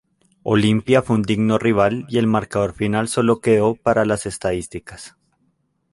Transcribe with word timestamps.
Olimpia 0.41 1.03
fue 1.03 1.17
un 1.17 1.21
digno 1.21 1.59
rival 1.59 2.07
y 2.09 2.17
el 2.17 2.25
marcador 2.25 2.73
final 2.73 3.07
solo 3.07 3.39
quedó 3.39 3.75
para 3.75 4.03
las 4.03 4.25
estadísticas. 4.25 5.15